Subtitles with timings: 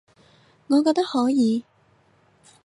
[0.65, 1.63] 我覺得可以